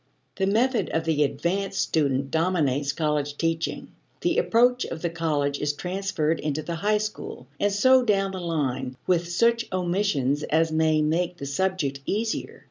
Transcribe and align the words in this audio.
The 0.37 0.47
method 0.47 0.89
of 0.89 1.03
the 1.03 1.21
advanced 1.23 1.79
student 1.79 2.31
dominates 2.31 2.91
college 2.91 3.37
teaching; 3.37 3.91
the 4.21 4.39
approach 4.39 4.83
of 4.83 5.03
the 5.03 5.11
college 5.11 5.59
is 5.59 5.73
transferred 5.73 6.39
into 6.39 6.63
the 6.63 6.73
high 6.77 6.97
school, 6.97 7.45
and 7.59 7.71
so 7.71 8.01
down 8.03 8.31
the 8.31 8.39
line, 8.41 8.97
with 9.05 9.29
such 9.29 9.67
omissions 9.71 10.41
as 10.41 10.71
may 10.71 11.03
make 11.03 11.37
the 11.37 11.45
subject 11.45 11.99
easier. 12.07 12.59